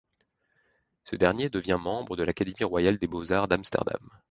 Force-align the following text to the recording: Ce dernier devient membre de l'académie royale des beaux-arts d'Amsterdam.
Ce 1.03 1.15
dernier 1.15 1.51
devient 1.51 1.77
membre 1.79 2.15
de 2.15 2.23
l'académie 2.23 2.63
royale 2.63 2.97
des 2.97 3.05
beaux-arts 3.05 3.47
d'Amsterdam. 3.47 4.01